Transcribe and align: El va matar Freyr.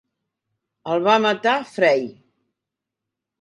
El 0.93 1.03
va 1.07 1.17
matar 1.25 1.53
Freyr. 1.75 2.09